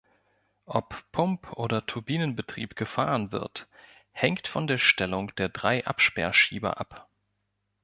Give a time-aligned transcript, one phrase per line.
[0.65, 3.67] Ob Pump- oder Turbinenbetrieb gefahren wird,
[4.13, 7.07] hängt von der Stellung der drei Absperr-Schieber ab.